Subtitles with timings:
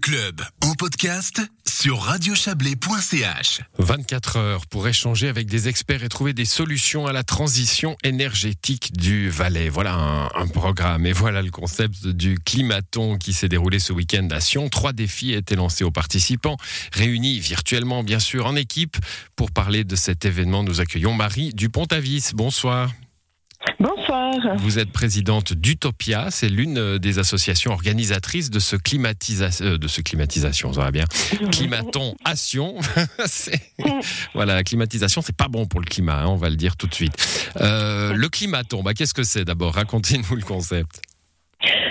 [0.00, 3.60] Club en podcast sur radiochablais.ch.
[3.78, 8.92] 24 heures pour échanger avec des experts et trouver des solutions à la transition énergétique
[8.96, 9.68] du Valais.
[9.68, 14.28] Voilà un, un programme et voilà le concept du climaton qui s'est déroulé ce week-end
[14.30, 14.68] à Sion.
[14.68, 16.56] Trois défis étaient lancés aux participants,
[16.92, 18.96] réunis virtuellement bien sûr en équipe.
[19.36, 22.30] Pour parler de cet événement, nous accueillons Marie Dupont-Avis.
[22.34, 22.90] Bonsoir.
[23.78, 24.34] Bonsoir.
[24.56, 29.88] Vous êtes présidente d'Utopia, c'est l'une euh, des associations organisatrices de ce climatisation, euh, de
[29.88, 31.04] ce climatisation, ça va bien.
[31.52, 32.76] Climaton à Sion.
[33.26, 33.60] C'est-
[34.34, 36.86] voilà, la climatisation, c'est pas bon pour le climat, hein, on va le dire tout
[36.86, 37.50] de suite.
[37.60, 39.74] Euh, le climaton, bah, qu'est-ce que c'est d'abord?
[39.74, 41.02] Racontez-nous le concept.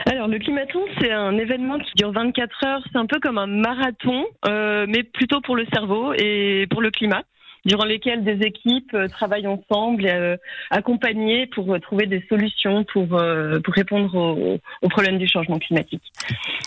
[0.07, 2.81] Alors, le Climaton, c'est un événement qui dure 24 heures.
[2.91, 6.91] C'est un peu comme un marathon, euh, mais plutôt pour le cerveau et pour le
[6.91, 7.23] climat,
[7.65, 10.37] durant lesquels des équipes euh, travaillent ensemble, euh,
[10.69, 16.03] accompagnées pour euh, trouver des solutions pour, pour répondre aux, aux problèmes du changement climatique.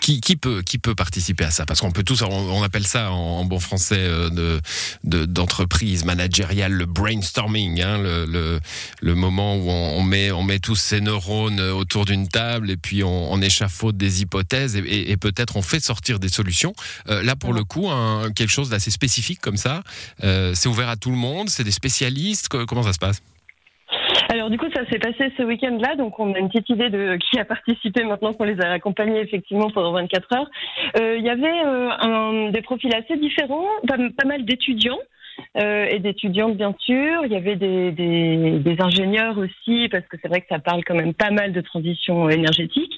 [0.01, 1.65] Qui, qui peut, qui peut participer à ça?
[1.65, 4.59] Parce qu'on peut tous, on, on appelle ça en, en bon français euh, de
[5.03, 8.59] de- d'entreprise managériale le brainstorming, hein, le, le,
[9.01, 12.77] le moment où on, on met, on met tous ces neurones autour d'une table et
[12.77, 16.73] puis on, on échafaude des hypothèses et, et- et peut-être on fait sortir des solutions.
[17.09, 19.83] Euh, là, pour le coup, un- quelque chose d'assez spécifique comme ça,
[20.23, 23.21] euh, c'est ouvert à tout le monde, c'est des spécialistes, co- comment ça se passe?
[24.29, 27.17] Alors du coup, ça s'est passé ce week-end-là, donc on a une petite idée de
[27.17, 30.49] qui a participé maintenant qu'on les a accompagnés effectivement pendant 24 heures.
[30.99, 34.99] Euh, Il y avait euh, des profils assez différents, pas mal d'étudiants.
[35.57, 40.17] Euh, et d'étudiantes bien sûr, il y avait des, des, des ingénieurs aussi parce que
[40.21, 42.93] c'est vrai que ça parle quand même pas mal de transition énergétique.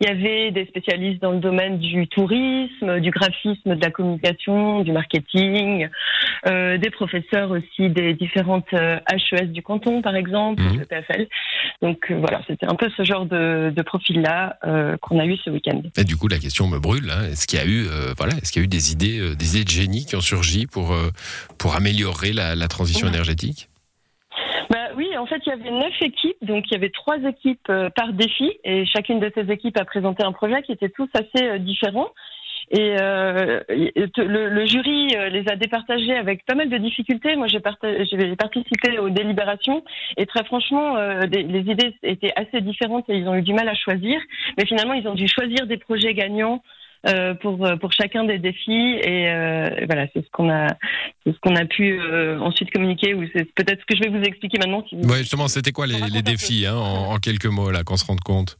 [0.00, 4.82] Il y avait des spécialistes dans le domaine du tourisme, du graphisme, de la communication,
[4.82, 5.88] du marketing,
[6.46, 10.80] euh, des professeurs aussi des différentes euh, HES du canton par exemple, Mhm.
[10.80, 11.28] le PFL.
[11.82, 15.36] Donc euh, voilà, c'était un peu ce genre de, de profil-là euh, qu'on a eu
[15.36, 15.80] ce week-end.
[15.96, 17.10] Et du coup, la question me brûle.
[17.10, 17.24] hein.
[17.30, 19.34] Est-ce qu'il y a eu, euh, voilà, est-ce qu'il y a eu des idées, euh,
[19.34, 21.10] des idées de génie qui ont surgi pour euh,
[21.58, 23.12] pour améliorer la, la transition Ouais.
[23.12, 23.68] énergétique
[24.70, 27.68] Bah oui, en fait, il y avait neuf équipes, donc il y avait trois équipes
[27.68, 31.08] euh, par défi, et chacune de ces équipes a présenté un projet qui était tous
[31.14, 32.10] assez euh, différents.
[32.70, 37.34] Et euh, le, le jury euh, les a départagés avec pas mal de difficultés.
[37.36, 39.84] Moi, j'ai participé aux délibérations
[40.16, 43.52] et très franchement, euh, des- les idées étaient assez différentes et ils ont eu du
[43.52, 44.18] mal à choisir.
[44.56, 46.62] Mais finalement, ils ont dû choisir des projets gagnants
[47.40, 48.98] pour euh, pour chacun des défis.
[49.02, 50.68] Et, euh, et voilà, c'est ce qu'on a
[51.26, 53.14] ce qu'on a pu euh, ensuite communiquer.
[53.14, 54.84] Ou c'est peut-être ce que je vais vous expliquer maintenant.
[54.88, 57.96] Si vous- Ouais, justement, c'était quoi les, défis hein, en, en quelques mots là, qu'on
[57.96, 58.58] se rende compte?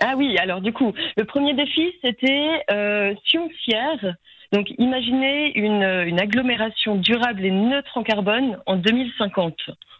[0.00, 4.14] Ah oui, alors du coup, le premier défi, c'était euh, Sion-Fière.
[4.52, 9.54] Donc, imaginez une, une agglomération durable et neutre en carbone en 2050.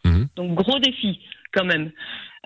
[0.04, 0.28] Mhm.
[0.36, 1.20] Donc, gros défi
[1.52, 1.90] quand même.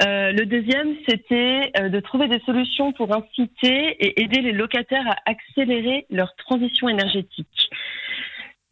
[0.00, 5.06] Euh, le deuxième, c'était euh, de trouver des solutions pour inciter et aider les locataires
[5.06, 7.70] à accélérer leur transition énergétique.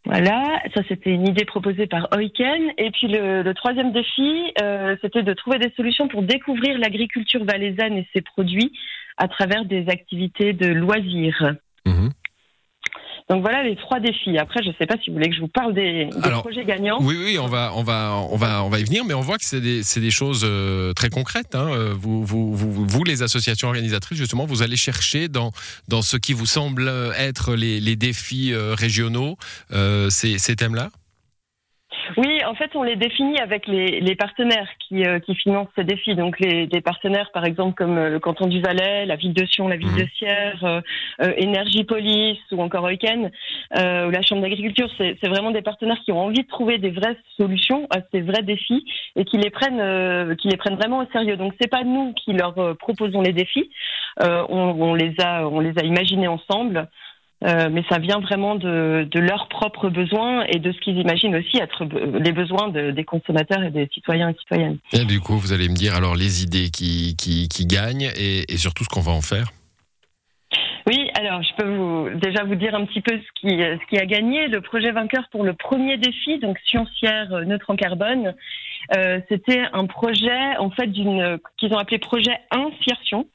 [0.07, 2.73] Voilà, ça c'était une idée proposée par Oiken.
[2.79, 7.99] Et puis le, troisième défi, euh, c'était de trouver des solutions pour découvrir l'agriculture valaisanne
[7.99, 8.73] et ses produits
[9.19, 11.55] à travers des activités de loisirs.
[11.87, 12.11] Mhm.
[13.31, 14.37] Donc voilà les trois défis.
[14.39, 16.43] Après, je ne sais pas si vous voulez que je vous parle des, des Alors,
[16.43, 16.99] projets gagnants.
[17.01, 19.39] Oui, oui, on va, on va, on va, on va y venir, mais on voit
[19.39, 21.55] que c'est des, c'est des choses euh, très concrètes.
[21.55, 21.69] Hein.
[21.71, 25.53] Euh, Vous, vous, vous, vous, les associations organisatrices, justement, vous allez chercher dans,
[25.87, 29.37] dans ce qui vous semble être les, les défis euh, régionaux
[29.73, 30.91] euh, ces, ces thèmes-là?
[32.17, 35.85] Oui, en fait, on les définit avec les, les partenaires qui, euh, qui financent ces
[35.85, 36.15] défis.
[36.15, 39.45] Donc, les, des partenaires, par exemple, comme euh, le canton du Valais, la ville de
[39.47, 39.99] Sion, la ville Mhm.
[39.99, 40.81] de Sierre, euh,
[41.23, 43.31] euh, Énergie Police ou encore Oiken,
[43.79, 44.89] euh, ou la Chambre d'agriculture.
[44.99, 48.21] C'est c'est vraiment des partenaires qui ont envie de trouver des vraies solutions à ces
[48.21, 48.85] vrais défis
[49.17, 51.37] et qui les prennent, euh, qui les prennent vraiment au sérieux.
[51.37, 53.71] Donc, c'est pas nous qui leur euh, proposons les défis.
[54.23, 56.89] Euh, on, on les a, on les a imaginés ensemble.
[57.43, 61.35] Euh, mais ça vient vraiment de, de leurs propres besoins et de ce qu'ils imaginent
[61.37, 61.87] aussi être
[62.19, 64.77] les besoins de- des consommateurs et des citoyens et citoyennes.
[64.93, 68.53] Et du coup, vous allez me dire alors les idées qui, qui, qui gagnent et,
[68.53, 69.47] et surtout ce qu'on va en faire.
[70.87, 73.99] Oui, alors je peux vous, déjà vous dire un petit peu ce qui, ce qui
[73.99, 74.49] a gagné.
[74.49, 78.35] Le projet vainqueur pour le premier défi, donc Sciencière euh, neutre en carbone,
[78.97, 83.27] euh, c'était un projet en fait d'une qu'ils ont appelé projet Insertion.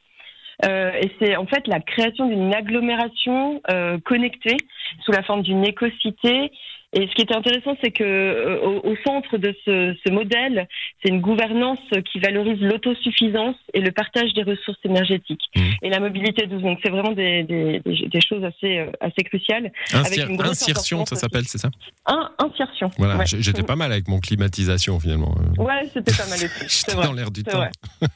[0.63, 4.57] Euh, et c'est en fait la création d'une agglomération euh, connectée
[5.03, 6.51] sous la forme d'une écocité.
[6.97, 10.67] Et ce qui était intéressant, c'est que euh, au, au centre de ce, ce modèle,
[11.03, 11.79] c'est une gouvernance
[12.11, 15.61] qui valorise l'autosuffisance et le partage des ressources énergétiques Mmh.
[15.83, 16.61] et la mobilité douce.
[16.61, 19.71] Donc c'est vraiment des, des, des, des choses assez, euh, assez cruciales.
[19.93, 21.69] Une insertion, ça s'appelle, c'est ça?
[22.05, 22.89] Un, insertion.
[22.97, 23.25] Voilà, Ouais.
[23.27, 25.35] j'étais pas mal avec mon climatisation finalement.
[25.57, 26.65] Ouais, c'était pas mal aussi.
[26.87, 27.57] J'étais dans l'air du temps.
[27.57, 27.71] vrai.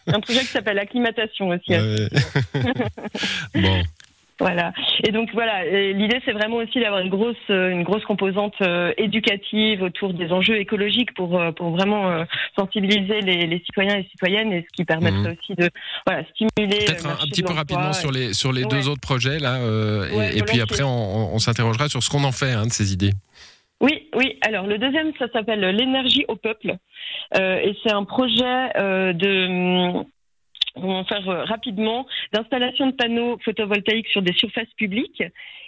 [0.07, 1.71] Un projet qui s'appelle acclimatation aussi.
[1.71, 2.07] Ouais.
[3.55, 3.81] bon.
[4.39, 4.71] Voilà.
[5.05, 9.81] Et donc voilà, l'idée c'est vraiment aussi d'avoir une grosse une grosse composante euh, éducative
[9.81, 12.23] autour des enjeux écologiques pour euh, pour vraiment euh,
[12.57, 15.35] sensibiliser les, les, citoyens et citoyennes et ce qui permettrait mhm.
[15.37, 15.69] aussi de
[16.05, 16.85] voilà stimuler.
[16.85, 19.59] Peut-être un, petit peu rapidement sur les sur les deux autres projets là,
[20.33, 23.11] et, puis après on, on s'interrogera sur ce qu'on en fait hein, de ces idées.
[23.81, 24.37] Oui, oui.
[24.41, 26.75] Alors le deuxième, ça s'appelle l'énergie au peuple,
[27.35, 28.69] et c'est un projet
[29.13, 30.03] de
[30.83, 35.23] on va faire euh, rapidement, d'installation de panneaux photovoltaïques sur des surfaces publiques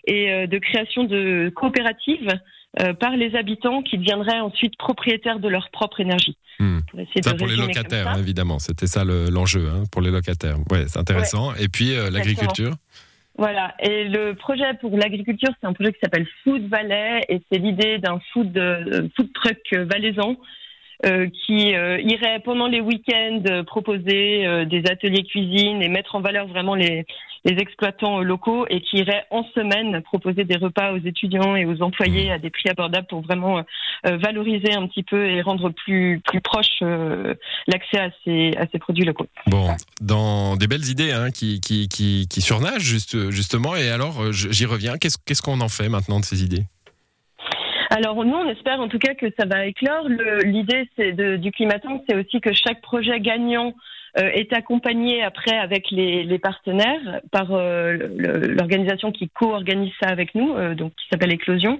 [0.07, 2.33] et euh, de création de coopératives
[2.81, 6.37] euh, par les habitants qui deviendraient ensuite propriétaires de leur propre énergie.
[6.57, 8.59] Pour ça pour les locataires, hein, évidemment.
[8.59, 10.57] C'était ça l'enjeu hein, pour les locataires.
[10.69, 11.53] Ouais, c'est intéressant.
[11.55, 12.75] Et puis l'agriculture
[13.37, 13.73] voilà.
[13.79, 17.97] Et le projet pour l'agriculture, c'est un projet qui s'appelle Food Valley et c'est l'idée
[17.97, 18.53] d'un food,
[19.15, 20.35] food truck valaisan
[21.03, 26.47] qui euh, irait pendant les week-ends euh, proposer des ateliers cuisine et mettre en valeur
[26.47, 27.05] vraiment les,
[27.43, 32.31] exploitants locaux et qui irait en semaine proposer des repas aux étudiants et aux employés
[32.31, 33.63] à des prix abordables pour vraiment
[34.03, 36.81] valoriser un petit peu et rendre plus plus proche
[37.65, 39.25] l'accès à ces à ces produits locaux.
[39.47, 39.69] Bon,
[40.01, 43.75] dans des belles idées hein, qui, qui, qui, surnagent juste, justement.
[43.75, 44.97] Et alors, j'y reviens.
[44.99, 46.65] Qu'est-ce qu'on en fait maintenant de ces idées?
[47.91, 50.07] Alors nous, on espère en tout cas que ça va éclore.
[50.43, 50.89] L'idée
[51.37, 53.73] du climaton, c'est aussi que chaque projet gagnant
[54.17, 60.53] euh, est accompagné après avec les, partenaires par euh, l'organisation qui co-organise ça avec nous,
[60.53, 61.79] euh, donc qui s'appelle Éclosion.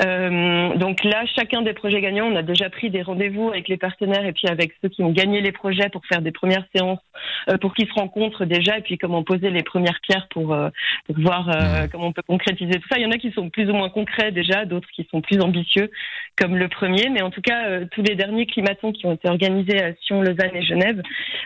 [0.00, 3.76] Euh, donc là, chacun des projets gagnants, on a déjà pris des rendez-vous avec les
[3.76, 7.00] partenaires et puis avec ceux qui ont gagné les projets pour faire des premières séances,
[7.50, 10.70] euh, pour qu'ils se rencontrent déjà et puis comment poser les premières pierres pour, euh,
[11.06, 11.88] pour voir mmh.
[11.90, 12.98] comment on peut concrétiser tout ça.
[12.98, 15.40] Il y en a qui sont plus ou moins concrets déjà, d'autres qui sont plus
[15.40, 15.90] ambitieux,
[16.40, 17.08] comme le premier.
[17.10, 20.54] Mais en tout cas, tous les derniers climatons qui ont été organisés à Sion, Lausanne
[20.54, 21.02] et Genève,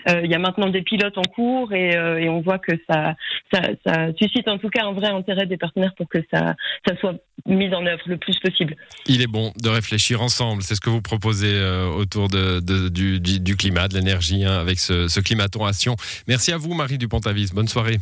[0.08, 3.14] il y a maintenant des pilotes en cours et, et on voit que ça,
[3.52, 6.54] ça, ça suscite en tout cas un vrai intérêt des partenaires pour que ça,
[6.86, 7.16] ça soit
[7.46, 8.76] mis en œuvre le plus possible.
[9.06, 10.62] Il est bon de réfléchir ensemble.
[10.62, 15.08] C'est ce que vous proposez euh, autour de, du, climat, de l'énergie, hein, avec ce,
[15.08, 15.72] ce climaton à
[16.26, 17.50] Merci à vous, Marie Dupont-Avis.
[17.52, 17.98] Bonne soirée.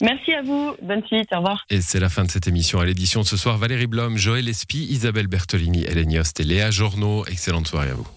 [0.00, 0.74] Merci à vous.
[0.82, 1.28] Bonne suite.
[1.32, 1.64] Au revoir.
[1.70, 2.80] Et c'est la fin de cette émission.
[2.80, 6.70] À l'édition de ce soir, Valérie Blom, Joël Espy, Isabelle Bertolini, Hélène Yost et Léa
[6.70, 7.24] Journeau.
[7.26, 8.08] Excellente soirée à vous.